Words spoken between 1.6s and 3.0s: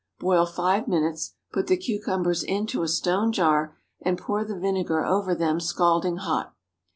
the cucumbers into a